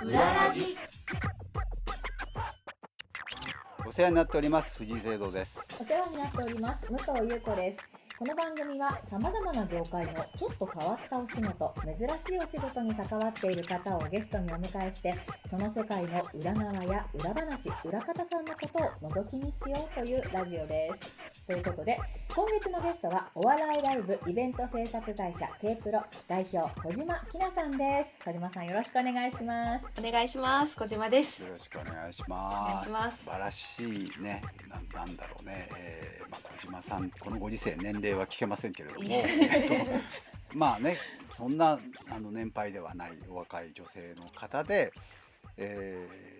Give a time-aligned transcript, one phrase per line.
[0.00, 0.76] 裏ラジ。
[3.86, 4.76] お世話になっております。
[4.76, 5.58] 藤井聖堂です。
[5.80, 6.92] お世話になっております。
[6.92, 15.14] 武藤優子ですこの番組は様々な業界のちょっと変わったお仕事珍しいお仕事に関わっている方をゲストにお迎えして
[15.46, 21.28] その世界の裏側や裏話裏方さんのことを覗き見しようというラジオです。
[21.46, 21.96] ということで
[22.34, 28.20] 今月のゲストはお笑いライブイベント制作会社 K プロ代表小島きなさんです。
[28.24, 29.94] 小島さんよろしくお願いします。
[29.96, 30.74] お願いします。
[30.74, 31.44] 小島です。
[31.44, 32.70] よろしくお願いします。
[32.70, 33.18] お願いします。
[33.18, 33.82] 素晴らし
[34.18, 39.24] いねななんだろうね、えーまあ、小島さんこのご時世年齢は聞けませんけれども、いえ。
[39.26, 39.74] えっと
[40.54, 40.96] まあね
[41.36, 41.78] そんな
[42.10, 44.92] あの年配ではないお若い女性の方で、
[45.56, 46.38] えー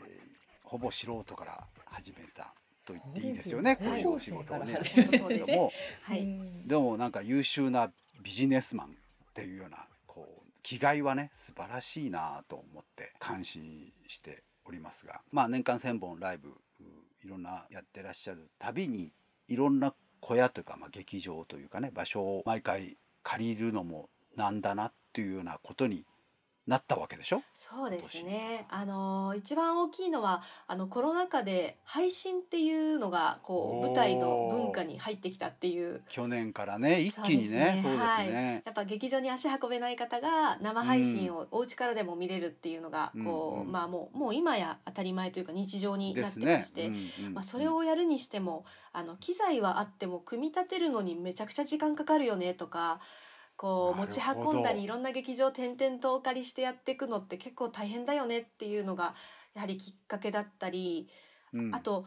[0.69, 2.53] ほぼ素人から始めた
[2.87, 4.75] と言っていいですよねそうですよこういうお仕事をね。
[5.47, 7.91] でもはい、うんでもなんか優秀な
[8.23, 8.91] ビジネスマンっ
[9.33, 15.23] ていうようなこう気概はね素晴らしいなと思って感心しておりますが。
[15.33, 16.55] まあ年間1,000本ライブう
[17.25, 19.11] いろんなやってらっしゃるたびに
[19.49, 26.05] いろんな小屋というか、まあ、劇場というかね場所を毎回借りるのもなんだなっていうようなことに
[26.69, 27.43] なったわけでしょ？
[27.55, 28.67] そうですね。
[28.69, 36.03] あの一番大きいのはあのコロナ禍で配信っていうのがこう舞台の文化に入ってきたっていう。
[36.09, 37.81] 去年からね一気にね。
[37.83, 37.97] そうですね。
[37.97, 38.33] はい、
[38.67, 43.67] やっぱ劇場に足運べない方が生配信をお家からでも見れるっていうのがこう、うん。
[43.67, 46.95] うんまあもうもう今や当たり前というか日常になってまして、うん
[47.27, 47.35] うん。
[47.35, 53.01] まあ、それをやるにしてもあの機材はあっても組み立てるのにめちゃくちゃ時間かかるよねとか
[53.59, 59.17] こう持ち運んだりいろんな劇場転々とお借りしてやっていくのって結構大変だよねっていうのが
[59.53, 61.09] やはりきっかけだったり、
[61.53, 61.75] うん。
[61.75, 62.07] あと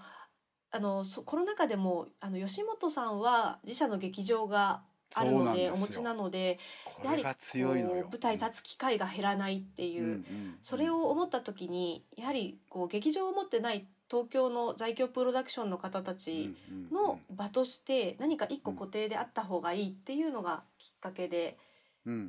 [0.72, 4.84] あのそコロナ禍でもあの吉本さんは自社の劇場が
[5.14, 6.60] あるのでお持ちなので
[7.04, 10.04] やはり舞台立つ機会が減らないっていう。
[10.04, 16.54] うんうんそれを思った時にやはりこう劇場を持ってない東京の在京プロダクションの方たち
[16.92, 21.58] の場として何か一個固定であった方がいいっていうのがきっかけで、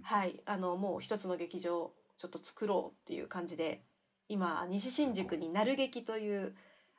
[0.03, 3.83] はいあのもう一つの劇場をちょっと作ろうっていう感じで
[4.29, 6.55] 今西新宿になる劇という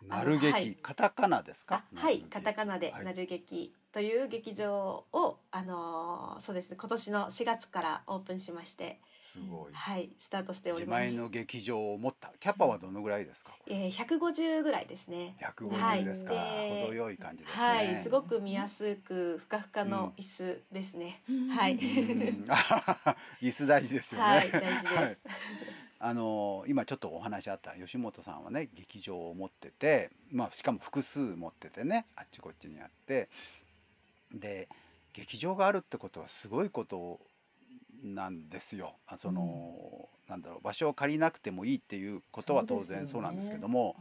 [0.08, 0.78] なる劇、はい。
[0.82, 1.84] カタカナですか？
[1.96, 2.20] あはい。
[2.20, 3.06] カタカナではい。
[3.06, 9.00] なる劇という劇場を、あのーそうですね今年の4月からオープンしまして
[9.34, 9.74] すごい。
[9.74, 11.00] はいスタートしてお自ります。
[11.02, 12.32] 前の劇場を持った。
[12.40, 13.52] キャパはどのぐらいですか？
[13.68, 15.36] えー、150ぐらいですね。
[15.42, 16.70] 150ですか、はい。
[16.70, 17.64] で程よい感じですね。
[17.64, 21.22] はい、すごく見やすくふかふかの椅子ですね。
[21.56, 21.74] はい。
[21.74, 22.46] うん。
[22.48, 24.86] あはは椅子大事ですよね、はい、 大事です。
[24.88, 25.18] はい。
[26.06, 33.30] あの今ちょっとお話あった吉本さんはね劇場を持ってて、まあ、しかも複数持っててねあっちこっちにあって
[34.34, 34.70] で
[35.14, 37.20] 劇場があるってことはすごいこと
[38.04, 38.96] なんですよ。
[39.08, 43.96] あその、なんだろう場所を借りなくてもいいっていうことは当然そうなんですけども、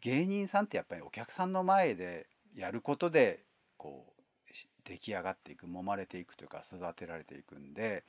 [0.00, 3.44] 芸人さんってやっぱりお客さんの前でやることで
[3.76, 4.06] こ
[4.50, 8.04] うし出来上がっていく揉まれていくというか育てられていくんで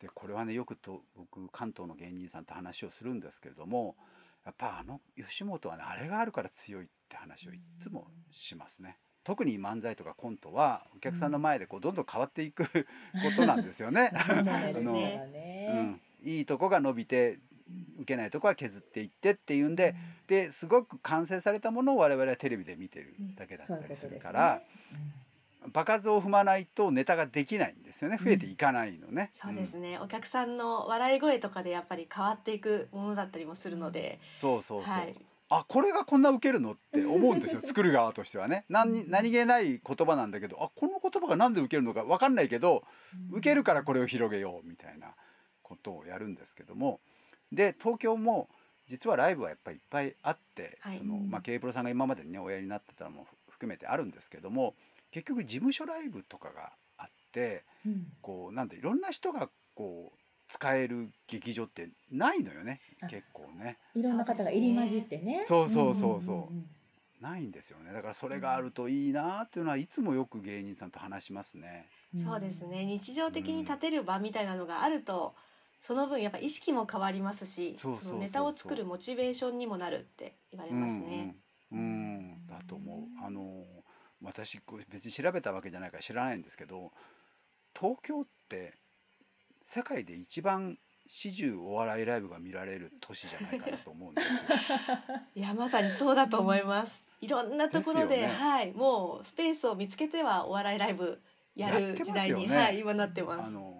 [0.00, 3.96] でこれはねよくと僕関東の芸人さんと話をするんですけれども
[4.44, 8.98] やっぱあの吉本はねあれがあるから強いって話をいつもしますね。
[9.28, 12.70] 特に漫才とかコントはお客さんの前でこうどんどん変わっていくこ
[13.36, 14.10] となんですよね。
[16.24, 17.38] いいとこが伸びて
[17.98, 19.94] 受けないとこは削っていってっていうんで、
[20.28, 24.62] ですごく完成されたものを我々はテレビで見てるだけだったりするから、
[25.74, 28.16] 場数を踏まないとネタができないんですよね。
[28.16, 29.32] 増えていかないのね。
[29.42, 29.82] そうですん。
[29.82, 35.14] ね、お客さんの笑い声とかでやっぱり変わっていくものだったりもするので、そうそうそう、はい
[35.50, 38.64] あこれがこんな受けるのって思うんですよ 作る側としてはね。
[38.68, 42.84] 何何気ない言葉なんだけどあこの言葉がなんで受けるのか分かんないけど
[43.30, 45.14] 受けるからこれを広げようみたいな
[45.62, 47.00] ことをやるんですけども。
[47.50, 48.50] で東京も
[48.88, 50.98] 実はライブはやっぱりいっぱいあって、はい。
[50.98, 54.74] そのまあ、K プロさんが今までにねおやりになってたのも含めてあるんですけども
[55.10, 58.06] 結局事務所ライブとかがあってうん。
[58.20, 60.17] こうなんでいろんな人がこう
[60.48, 63.78] 使える劇場ってないのよねあ結構ね。
[63.94, 65.44] いろんな方が入り混じってね。
[65.46, 66.66] そうそうそうそうんんん
[67.20, 71.86] ないんですよねだからそれがあるといいなっていうのはいつもよく芸人さんと話しますね。
[72.16, 75.34] んそうですね日常的に立てる場みたいなのがあると、
[75.82, 81.34] その分やっぱ意識も変わりますしそうそうそうそうのネタを作るモチベーションにもなるって言われますね。
[81.72, 83.24] うん、うんうんだと思う。
[83.24, 83.64] あの
[84.22, 86.92] 私こう別に調べたわけじゃないから知らないんですけど
[87.78, 88.74] 東京って
[89.70, 94.58] 世界で一番始終お笑いライブが見られる都市じゃないかなと思うんですよ。
[95.36, 97.04] いやまさにそうだと思います。
[97.20, 101.20] いろんなところでねはいもうスペースを見つけてはお笑いライブ
[101.54, 103.46] やる時代に、ねはい今なってます。
[103.46, 103.77] あの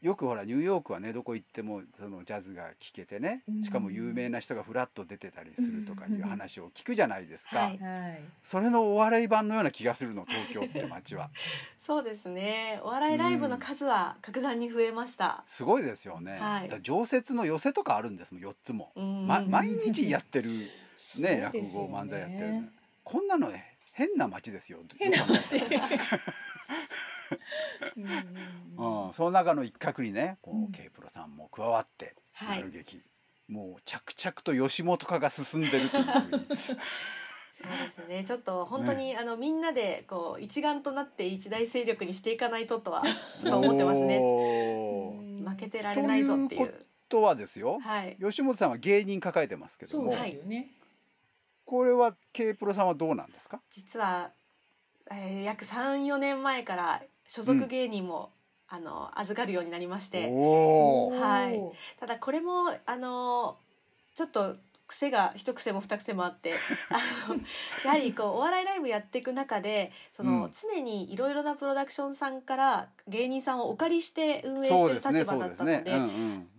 [0.00, 3.62] よくほらニューヨークはねどこ行ってもそのジャズが聴けてねうん。
[3.62, 7.78] しかも有名な人がフラッと出てたりするとかいう話を聞くじゃないですか、はい。
[7.78, 8.22] はい。
[8.42, 11.30] それのお笑い版のような気がするの東京って街は。
[11.84, 12.80] そうですね。
[12.84, 16.70] お笑いライブの数は格段に増えました、すごいですよね、はい。
[16.82, 19.26] 常設の寄せとかあるんですもん4つも、うん。
[19.26, 21.40] ま、毎日やってる そうね。
[21.40, 22.68] 落語漫才やってるの。
[23.02, 24.78] こんなのね変な街ですよ。
[24.96, 25.58] 変な街
[27.96, 28.04] うん
[29.06, 30.64] うん、その中の一角にねこうん。
[30.66, 32.58] う K プロさんも加わってはい。
[32.60, 33.02] 丸劇、
[33.48, 36.56] もう着々と吉本化が進んでるというふうに。
[36.56, 36.72] そ
[37.64, 38.24] うですね。
[38.24, 44.18] ちょっと本当に、あのみんなでこう一丸となって一大勢力にしていかないととは ちょっと思ってますね。
[45.44, 46.66] 負けてられないぞっていう。
[46.68, 48.16] というとはですよ、はい。
[48.20, 50.68] 吉本さんは芸人抱えてますけども、そうですよね。
[51.64, 53.60] これは K プロさんはどうなんですか？
[53.70, 54.30] 実は、
[55.10, 58.32] えー、約34年前から所属芸人も、
[58.70, 60.26] あの預かるようになりまして。
[60.26, 61.60] はい。
[62.00, 63.56] ただこれもあの
[64.14, 66.50] ちょっと癖が一癖も二癖もあって
[67.84, 70.52] やはりこうお笑いライブやっていく中でその、うん。
[70.52, 75.84] 常にいろいろなプロダクションさんから芸人さんをお借りして運営してる立場だったので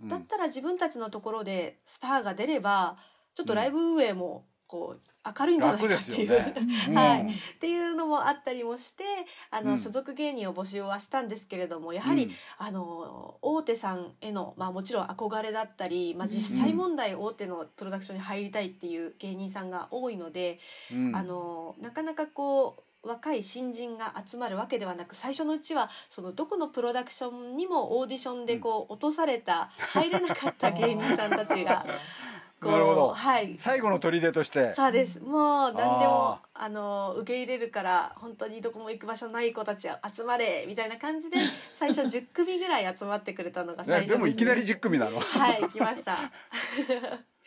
[0.05, 2.97] だったら自分たちのところでスターが出れば
[3.35, 5.01] ちょっとライブ運営もこう
[5.39, 6.53] 明るいんじゃないかっていう、ね、
[6.89, 6.93] うん。
[6.93, 7.21] はい。
[7.21, 9.03] っていうのもあったりもして
[9.49, 9.77] あの、うん。
[9.79, 12.31] 所属芸人を募集はしたんですけれどもやはり、うん。
[12.59, 16.31] あの大手さんへの、まあ、もちろん憧れだったり、まあ、うん。
[16.31, 20.59] 実際問題大手のプロダクションに入りたいっていう芸人さんが多いので、
[20.93, 21.15] うん。
[21.15, 31.85] あのなかなかこう若い新人が集まるわけではなく最初のうちはそのどこのプロダクションにもオーディションでこう落とされた入れなかった芸人さんたちが
[32.61, 33.13] なるほど。
[33.13, 33.55] はい。
[33.57, 34.73] 最後の砦として。
[34.73, 35.19] そうです。
[35.19, 41.37] もう何でもああの受け入れるから本当にどこも行く場所ない子たち集まれみたいな感じで
[41.79, 45.19] 最初10組ぐらい集まってくれたのが最ね、初でもいきなり10 10組なの。
[45.19, 46.17] はい来ました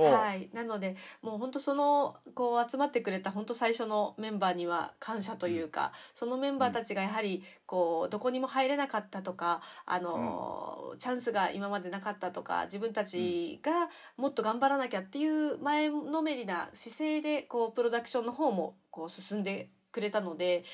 [0.00, 0.48] はい。
[0.52, 20.64] なのでもう本当そのこう集まってくれた本当最初のメンバーには感謝というか、そのメンバーたちがやはりこうどこにも入れなかったとかあの、チャンスが今までなかったとか自分たちがもっと頑張らなきゃっていう前のめりな姿勢でこうプロダクションの方もこう進んでくれたので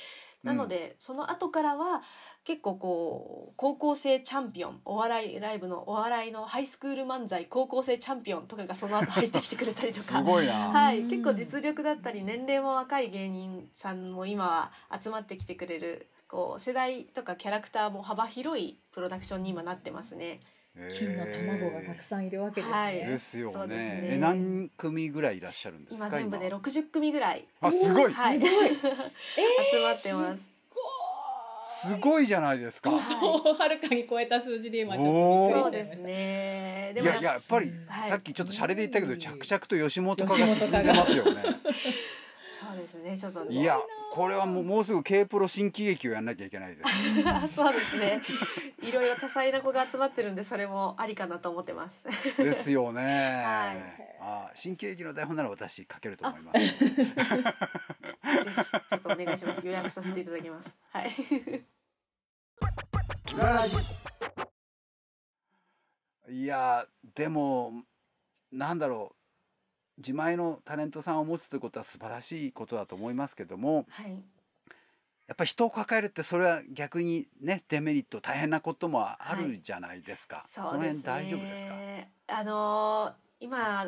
[0.42, 2.02] なので、その後からは
[2.44, 10.22] 結構こう高校生チャンピオンお笑いライブのお笑いのハイスクール漫才高校生チャンピオンとかがその後入ってきてくれたりとすか。
[10.22, 14.72] ごいな、 はい、うん結構実力だったり年齢も若い芸人さんも今は
[15.02, 20.40] 集まってきてくれるこう世代とかキャラクターも幅広いプロダクションに今なってますね。
[20.88, 23.06] 金の卵がたくさんいるわけですはいね。
[23.06, 28.68] ですよねそうですねえ何組ぐらいいらっしゃるんですか今全部で60組ぐらいあすごいおーすごい。
[28.70, 28.74] 集
[29.82, 30.49] まってます。
[31.82, 32.90] すごいじゃないですか。
[32.90, 36.06] 予想をはるかに超えた数字で今ちょっとびっくりしちゃいました。
[36.08, 36.92] ね。
[36.94, 38.10] でいやいややっぱり、はい。
[38.10, 39.18] さっきちょっとシャレで言ったけど、うん。
[39.18, 41.32] 着々と吉本化が進んでますよね。
[41.32, 43.18] そうですね。
[43.18, 43.52] ちょっと。
[43.52, 43.78] いや
[44.12, 46.90] これはもうもうすぐ K プロ新喜劇をやんなきゃいけないです。
[47.54, 48.20] そうですね。
[48.82, 52.36] いろいろ多彩な子が集まってるんでそれもありかなと思ってます。
[52.36, 53.02] ですよね、
[53.46, 54.10] はい。
[54.20, 56.84] あ新喜劇の台本なら私書けると思います
[58.44, 59.66] ちょっとお願いします。
[59.66, 60.72] 予約させていただきます。
[60.90, 61.14] はい。
[66.32, 67.82] いやでも
[68.52, 69.14] なんだろ
[69.98, 74.22] う自前のタレントさんを持つということは素晴らしいことだと思いますけどもはい。
[75.26, 81.00] やっぱり人を抱えるってそれは逆にねデメリット大変なこともあるじゃないですか、そのそうですね。
[81.02, 81.74] 辺大丈夫ですか？
[82.40, 83.12] あのー
[83.42, 83.86] 今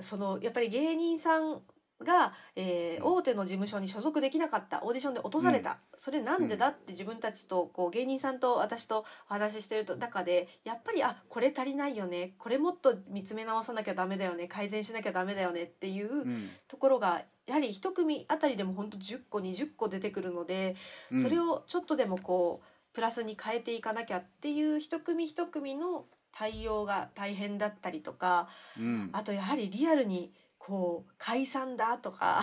[0.00, 1.60] そのやっぱり芸人さん
[2.02, 3.12] が、えーうん。
[3.14, 6.68] 大手の事務所に所属できなかったオーディションで落とされた、それなんでだ？
[6.68, 12.34] って自分たちとこう芸人さんと私とお話ししてると中でやっぱりあこれ足りないよね。
[12.38, 14.48] これもっと見つめ直さなきゃダメだよね。
[14.48, 15.62] 改善しなきゃダメだよね。
[15.64, 16.50] っていううん。
[16.68, 20.76] ところがやはり一組あたりでも本当10個20個出てくるので、
[21.12, 21.20] うん。
[21.20, 28.48] それをちょっとでもこうプラスに変えていかなきゃっていう一組一組の対応が大変だったりとか
[28.78, 29.10] うん。
[29.12, 30.32] あとやはりリアルに
[30.66, 32.42] こう解散だとか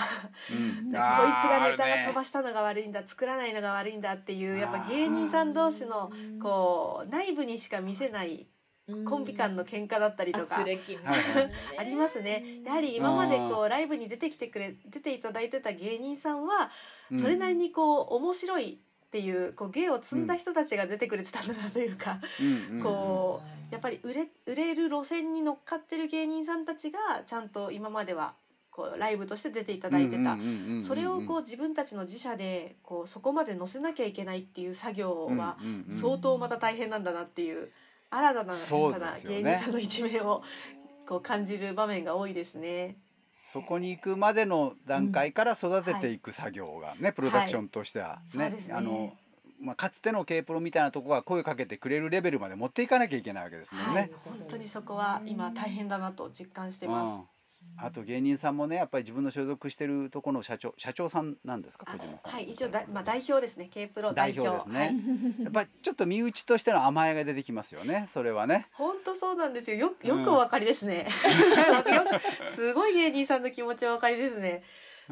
[0.52, 0.76] うん。
[0.86, 6.12] こいつがネタが飛ばしたのが悪いんだ作らないのが悪いんだっていうやっぱ芸人さん同士の
[6.42, 8.48] こう内部にしか見せない
[9.06, 10.58] コンビ間の喧嘩だったりとか
[11.78, 12.62] ありますね。
[12.64, 16.70] やはり今までこうライブに出てきてくれ出ていただいてた芸人さんは
[17.10, 17.20] うん。
[17.20, 18.82] それなりにこう面白い
[19.12, 22.78] っていうこう芸を積んだ人たちが出てくれてたんだなというか、うん。
[22.78, 22.82] うん。
[22.82, 28.36] こうやっぱり売れ売れる路線に乗っかってる芸人さんたちがちゃんと今までは
[28.70, 30.38] こうライブとして出ていただいてた。
[30.82, 35.58] それをこう自分たちの自社でこうそこまで載せなきゃいけないっていう作業は
[35.90, 37.70] 相当また大変なんだなっていう
[38.10, 40.42] 新たなただ芸人さんの一面を
[41.06, 42.96] こう感じる場面が多いですね。
[43.52, 47.06] そこに行くまでの段階から育てていく作業がね、うん。
[47.06, 48.22] はい、プロダクションとしては。
[48.34, 48.54] ねはい。
[48.54, 49.14] ね、あの
[49.60, 54.02] まあ、かつての K プロみたいなとこが声かけてくれるレベルまで持っていかなきゃいけないわけですもんね。
[54.02, 57.41] はい、本当にそこは今大変だなと実感してます。
[57.78, 61.86] あと芸人さんもねやっぱり自分の所属してるところの社長社長さんなんですか？
[61.86, 62.32] 小島さん。
[62.32, 63.70] はい一応だ、まあ、代表ですね。
[63.72, 64.58] K プロ代表。
[64.58, 64.96] ですね、
[65.44, 68.68] やっぱりちょっと身内としての甘えが出てきますよねそれはね。
[68.74, 69.78] 本当そうなんですよ。
[69.78, 71.08] よよくお分かりですね、
[72.50, 74.64] うん、すごい芸人さんの気持ちお分かりですね、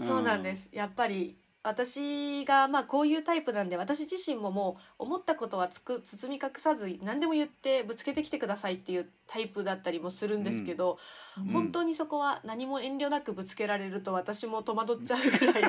[0.01, 0.69] そうなんです。
[0.71, 10.97] やっぱり私がまあこういうタイプなんで私自身ももう思ったことはつく包み隠さず何でも言ってぶつけてきてくださいっていうタイプだったりもするんですけど、
[11.37, 15.63] うん、本当にそこは何も遠慮なくぶつけられると私も戸惑っちゃうぐらい。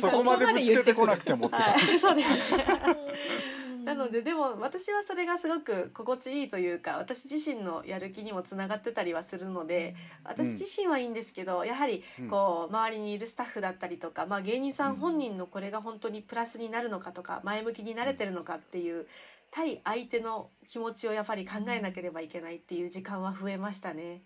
[0.00, 2.28] そこまでぶつけてこなくてもはい、そうです
[3.84, 19.06] なのででも私はそれがすごく心地いいというか私自身のやる気にもつながってたりはするので私自身はいいんですけど、やはりこう周りにいるスタッフだったりとか、まあ、芸人さん本人のこれが本当にプラスになるのかとか前向きになれてるのかっていう
[19.50, 24.22] 対相手の気持ちをやっぱり考えなければいけないっていう時間は増えましたね。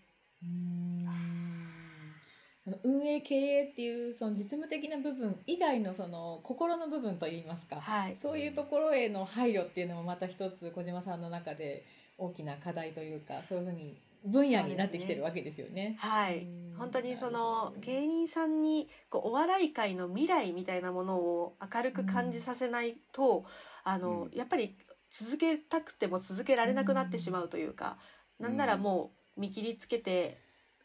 [2.83, 11.85] 運営経営っていうその実務的な部分以外のその心の部分といいますか、はい、そういうところへの配慮っていうのもまた一つ小島さんの中で
[12.17, 15.91] 大きな課題というかそういうふうに分野になってきてるわけですよね。
[15.91, 16.45] ねはい、
[16.77, 23.45] 本当にその芸人さんにこうお笑い界の未来みたいなものを明るく感じさせないと、うん、
[23.85, 24.75] あの、やっぱり
[25.09, 27.97] 続けたくても続けられなくなってしまうというか、
[28.39, 30.37] うん、なんならもう見切りつけて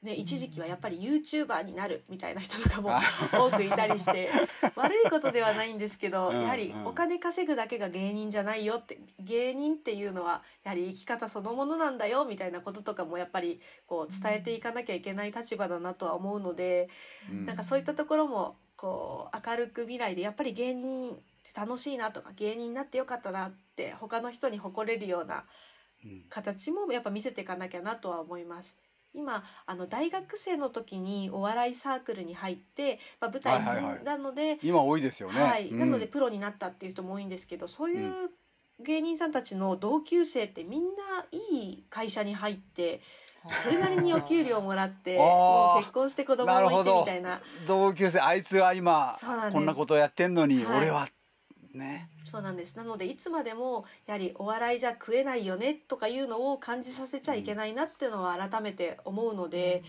[0.04, 2.90] ね、一時期はやっぱり YouTuber になるみたいな人とかも
[3.32, 4.28] 多くいたりして
[4.76, 16.90] 悪いことではないんですけど、やはりお金稼ぐだけが芸人じゃないよって芸人っていうのはやはり生き方そのものなんだよみたいなこととかもやっぱりこう伝えていかなきゃいけない立場だなとは思うので、
[17.30, 25.44] なんかそういったところもこう明るく未来でやっぱり芸人って楽しいなとか芸人になってよかったなって他の人に誇れるような
[26.28, 28.76] 形もやっぱ見せていかなきゃなとは思います。
[29.14, 33.62] 今あの大学生の時にお笑いサークルに入って、まあ、舞台
[34.04, 34.56] なので、はいはい。
[34.56, 38.30] はい、今多いですよね、はい、うん、なのでプロになったっていう人も多いんですけどそういう
[38.80, 40.88] 芸人さんたちの同級生ってみんな
[41.30, 43.00] いい会社に入って。
[43.62, 47.42] それなりにお給料もらってもう結婚して子供もいてみたいな。
[47.66, 49.18] 同級生あいつは今
[49.52, 51.06] こんなことをやってんのに、はい、俺は
[51.74, 52.08] ね。
[52.24, 52.76] そうなんです。
[52.76, 59.82] なのでいつまでもやはりお笑いじゃ食えないよねとかいうのを感じさせちゃいけないなっていうのは改めて思うので、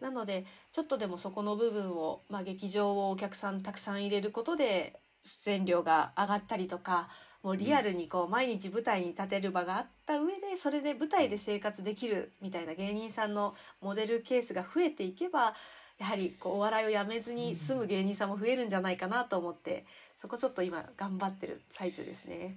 [0.00, 7.08] なのでちょっとでもそこの部分を、まあ、劇場をお客さんたくさん入れることで出演料が上がったりとか
[7.42, 15.54] もうリアルにこう毎日舞台に立てる場があった上でそれで舞台で生活できるみたいな芸人さんのモデルケースが増えていけば
[16.00, 19.84] やはりこうお笑いをやめずに済む芸人さんも増えるんじゃないかなと思って
[20.20, 22.56] そこちょっと今頑張ってる最中ですね。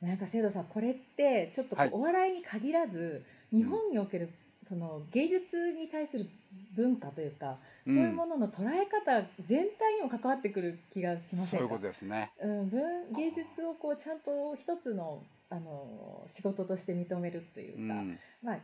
[0.00, 4.28] なんか制度さんこれってちょっとお笑いに限らず、日本における
[4.62, 6.26] その芸術に対する
[6.74, 7.56] 文化というか、
[7.86, 11.66] そういうものの捉え方全体にも関わってくる気がしませんか？
[11.68, 12.30] そういうことですね。
[12.42, 18.58] うん、文芸術をこうちゃんと一つのあの仕事として認めるというか、うん、まあ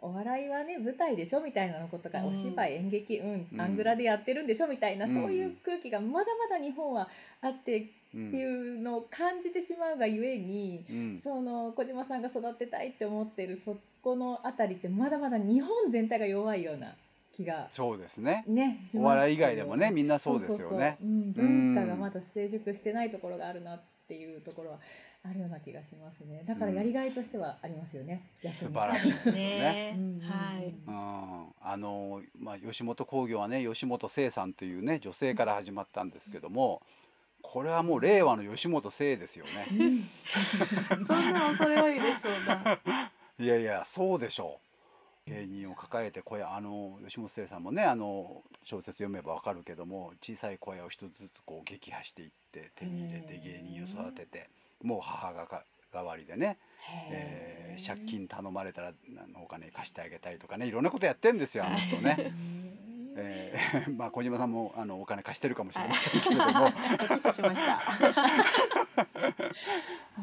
[0.00, 7.08] お笑いはね舞台でしょみたいなことか、うん、お芝居演劇うんアングラでやってるんでしょみたいな、そういう空気がまだまだ日本は
[7.40, 7.84] あってっ
[8.30, 10.84] ていうのを感じてしまうがゆえに、
[11.20, 16.94] その小島さんが育てたいって思ってるそこの辺りってまだまだ日本全体が弱いような。
[17.34, 18.44] 気がそうですね。
[18.46, 20.96] ねお笑い以外でもねみんなそうですよね。
[21.00, 24.78] 文化がまだ成熟してないところがあるなっていうところは
[25.22, 26.42] あるような気がしますね。
[26.44, 29.08] だからやりがいとしてはありますよね、うん、素晴らしい。
[29.08, 36.82] ですねはい、うん、あのまあ吉本興業はね吉本聖さんというね女性から始まったんですけども
[37.40, 39.66] これはもう令和の吉本聖ですよね。
[41.06, 42.80] そんな恐れ多いでそうだ
[43.38, 44.63] いやいやそうでしょう
[45.26, 54.50] 芸人を抱えて小屋あの吉本清さんもねあの小説読めばわかるけども小さい小屋を一つずつこう撃破していって手に入れて芸人を育てて
[54.82, 56.58] もう母がか代わりでね、
[57.12, 58.92] えー、借金頼まれたら
[59.42, 62.32] お金貸してあげたりとかねいろんなことやってんですよあの人ね。
[63.16, 66.72] えー、 まあ小島さんもあのお金貸してるかもしれませんけれども。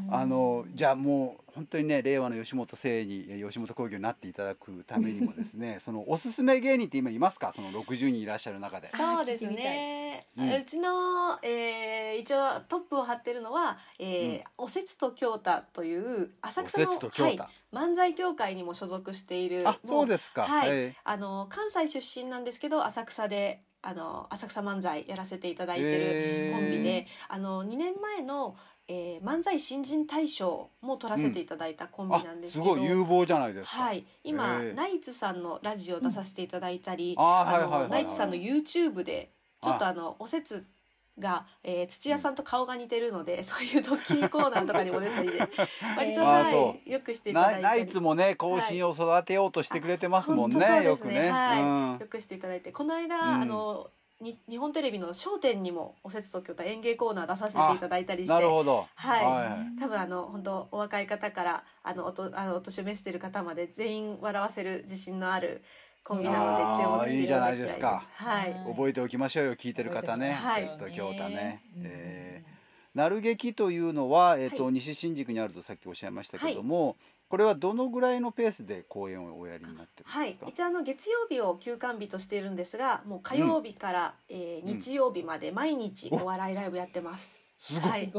[0.10, 7.54] あのじゃあもう本当にね令和の吉本生にえ吉本興業になっていただくためにもですね そのおすすめ芸人って今いますか？
[7.54, 8.90] その60人いらっしゃる中で。
[8.90, 10.28] そうですね。
[10.38, 10.66] ううん。
[10.66, 17.38] ちの、えー、一応トップを張ってるのは、えーおせつと京太という浅草のおせつと京はい。
[17.38, 19.68] 太、漫才協会にも所属している。
[19.68, 20.44] あそうですか。
[20.44, 20.70] はい。
[20.72, 20.96] え。
[21.04, 28.56] あの関西出身なんですけど浅草であの浅草漫才やらせていただいてるコンビで、あの2年前の、
[28.88, 33.84] えー漫才新人大賞も取らせていただいたコンビあなんですけど、すごい有望じゃないですか。
[33.84, 40.66] はい、今、ナイツさんのラジオ出させていただいたり、あのはいはいはいナイツさんの YouTube でちょっとああのおせつ
[41.20, 45.40] が、えー土屋さんと顔が似てるので、そういうドッキリコーナーとかにも出たりで
[45.98, 47.64] 割と、はい、よくしていただいたり。
[47.64, 51.14] ナナイツもね後進を育てようとしてくれてますもんね、本当そうよくね。
[51.22, 51.30] ね。
[51.30, 51.62] はい。
[51.62, 51.98] うん。
[52.00, 52.72] よくしていただいて。
[52.72, 53.24] この間、うん。
[53.42, 53.90] あの
[54.22, 58.34] に日本テレビの『笑点』にもおせつと京太演芸コーナー出させていただいたりして。
[58.34, 58.88] なるほど。
[58.94, 59.26] はい。
[59.26, 65.64] はい多分あの本当お若い方からあのおとあのお年を召している方まで全員笑わせる自信のある
[66.04, 68.04] コンビなので注目していただきたいいいじゃないですか。
[68.16, 70.34] はい、はい覚えておきましょうよ聞いてる方ね。
[70.34, 70.68] はい。
[70.68, 71.62] ちょっと京太ね。
[71.78, 74.74] ええー、なる劇というのは、えっ、と、はい。
[74.74, 76.98] 西新宿にあるとさっきおっしゃいましたけども、
[77.30, 84.80] これはどのぐらいのペースで公演をおやりになってるはいんですか？、一応あの月曜日を休館日としているんですがもう火曜日から、えーうん。
[84.80, 87.56] 日曜日まで毎日お笑いライブやってます。
[87.60, 87.90] すごい。
[87.92, 88.12] はい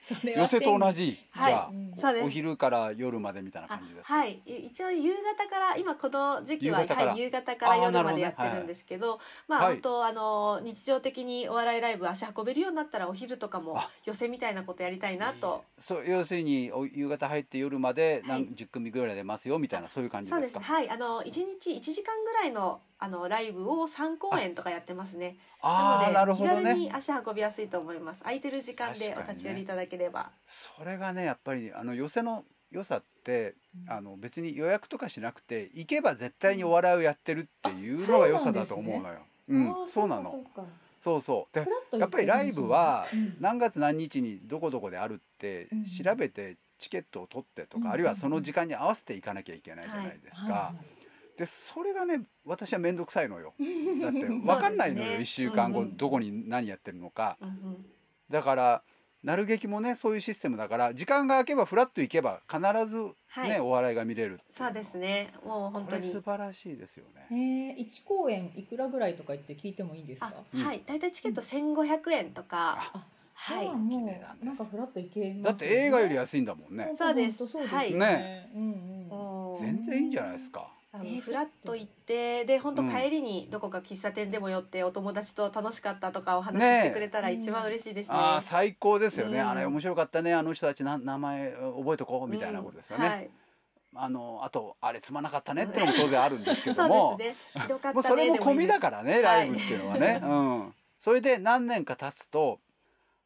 [0.00, 1.52] 寄せと同じ、はい。
[1.52, 2.24] じゃあ、うん。
[2.24, 4.14] お昼から夜までみたいなあ感じですか？
[4.14, 4.40] はい。
[4.46, 7.12] い一応夕方から今この時期は夕方から。
[7.12, 9.74] はい、夕方から夜までやってるんですけどまあ、はい。
[9.74, 13.88] 本当あの日常的にお笑いライブ足運べるようになったらお昼とかもあ。
[14.04, 15.64] 寄せみたいなことやりたいなと。
[15.78, 18.42] そう要するにお夕方入って夜まではい。
[18.44, 20.40] 何十組ぐらい出ますよみたいなそういう感じでか？
[20.40, 20.52] そうです。
[20.52, 20.90] すねはい。
[20.90, 25.36] あの一日1時間ぐらいのあのライブを3公演とかやってますね。
[25.60, 26.74] ああなるほど気軽ね。
[26.74, 28.22] に足運びやすいと思います。
[28.22, 33.54] 空いてる時間でお立ち寄りいただければ、それがねやっぱりあの寄せの良さって
[33.86, 39.20] あの別に予約とかしなくて行けば絶対にお笑いをやってるっていうのが良さだと思うのよ。
[39.48, 39.70] うん。
[39.70, 40.24] あーそうなの。
[40.24, 40.64] そうか
[41.20, 41.54] そう。
[41.54, 41.66] で
[41.98, 43.36] やっぱりライブはうん。
[43.40, 45.84] 何月何日にどこどこであるってうん。
[45.84, 47.84] 調べてチケットを取ってとうん。
[47.84, 50.52] か、あるいはその時間に合わせていかなきゃいけないじゃないですか。
[50.52, 50.74] は
[51.36, 53.54] でそれがね私は面倒くさいのよ。
[54.00, 55.16] だって分かんないのよ、ね。
[55.18, 55.96] 1週間後、うんうん。
[55.96, 57.36] どこに何やってるのか。
[57.40, 57.86] うんうん。
[58.30, 58.82] だから
[59.22, 63.60] なる劇もねそういうシステムだから時間が空けばフラッと行けば必ずね、はい。
[63.60, 65.32] お笑いが見れるそうですね。
[65.46, 66.10] もう本当に。
[66.12, 67.26] 素晴らしいですよね。
[67.30, 70.36] えー、1公演いくらぐらいとか言って聞いてもいいですあか？
[70.54, 70.82] うんはい。
[70.84, 73.64] 大体チケット1500円とか、あはい。
[73.64, 74.42] じゃあも綺麗なんです。
[74.42, 76.94] うなんかフラッと行けだって映画より安いんだもんね。
[76.98, 77.46] そうです。
[77.46, 78.08] そうですよは。
[78.54, 79.58] うんうん。
[79.60, 80.68] 全然いいんじゃないですか。
[80.94, 81.74] あのえーフラッと。
[81.74, 82.88] 行ってで本当うん。
[82.90, 88.14] 帰りにどこか喫茶店でも寄ってお友達と楽しかったとかお話ししてくれたら一番嬉しいですね。
[88.14, 89.48] ああ最高ですよね、うん。
[89.48, 90.34] あれ面白かったね。
[90.34, 93.12] あの人たちな名前覚えとこうみたいなことですよね、うん。
[93.12, 93.30] はい、
[93.94, 97.66] あのあとあれつまなかったねってのも当然あるんですけど そもうですね。
[97.66, 98.80] ねもうそれも込みだら。
[98.80, 102.60] からねライブっていうのはね、うん、それで何年か経つと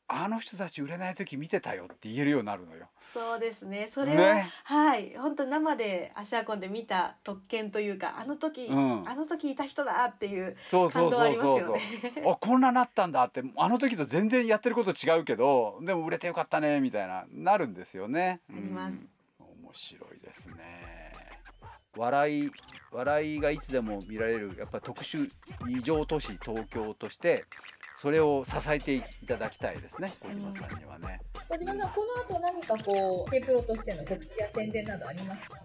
[0.09, 2.87] あの人たち売れない時見てたよって言えるようになるのよ。
[3.13, 3.89] そうですね。
[3.91, 11.47] それを、ねはい本当生で足運んで見た特権というかあの時、うんあの時いた人だっていう感動あります。
[11.47, 11.81] よね。
[12.25, 18.41] あこんななったんだってあの時と全然やってること違うけどでも売れてよかったねみたいななるんですよね。
[18.51, 19.09] ありますうん
[19.65, 21.07] 面白いですね。
[21.97, 22.51] 笑い
[22.93, 25.31] 笑いがいつでも見られるやっぱ特殊
[25.69, 27.45] 異常都市東京として
[27.97, 31.21] それを支えていただきたいですね小島さんにはね。
[31.49, 35.57] 小島さんこの後何かこう K プロとしての告知や宣伝などありますか？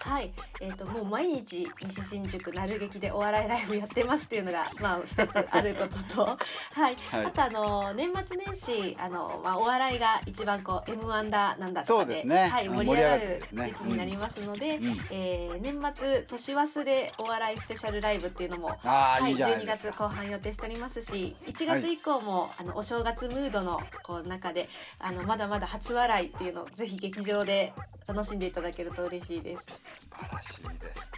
[0.00, 6.24] はい、えっ、ともう毎日西新宿なる劇でお笑いライブやってますっていうのがまあ一つあることと、
[6.72, 7.26] はい、はい。
[7.26, 12.48] あとあの年末年始あのまあお笑いが一番こう M1 だなんだとかでそうですね。
[12.48, 13.66] はいうん盛り上がる盛り上がるですね。
[13.66, 15.06] 時期になりますので、うん。
[15.10, 19.88] えー年末年忘れお笑いスペシャルライブっていうのもはいい、いじゃない12ですか。
[19.90, 27.72] 月後半予定しておりますし1はい月以降も、あのお正月ムードのこう中であのまだまだ初笑いっていうのをぜひ劇場で
[28.06, 29.64] 楽しんでいただけると嬉しいです。
[29.64, 29.74] 素
[30.10, 31.17] 晴らしいです。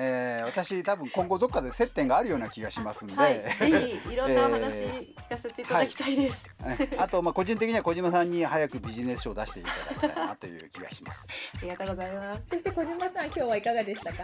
[0.00, 6.46] えー、私多分今後どっかで接点があるような気がしますんで、はい、ぜひいろんなお話え聞かせていただきたいです。
[6.64, 11.26] ねあとまあ個人的には小島さんに早くビジネス書を出していただきたいなという気がします。
[11.56, 12.42] ありがとうございます。
[12.46, 14.22] そして小島さん今日はいかがでしたか？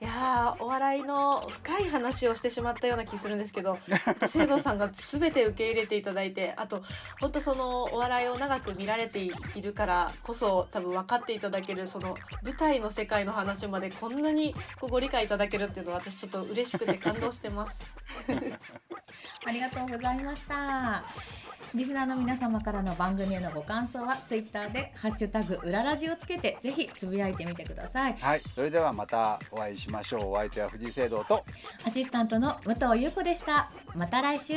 [0.00, 3.78] いやーお笑いの深い話をしてしまったような気するんですけど
[4.26, 6.82] 生藤さんが全て受け入れていただいてあと
[7.20, 17.76] 本当そのお笑いを長く見られているからこそ多分分かっていただけるその舞台の世界の話までこんなにこうご理解いただけるっていうのは私ちょっと嬉しくて感動してます。
[19.44, 21.04] ありがとうございました。
[21.74, 28.14] リスナーの皆様からの番組へのご感想はツイッターでハッシュタグ裏ラジをつけてぜひつぶやいてみてください。
[28.14, 30.32] はいそれではまたお会いしましょう。
[30.34, 31.44] お相手は藤井聖堂と
[31.84, 33.72] アシスタントの武藤優子でした。
[33.96, 34.54] また来週。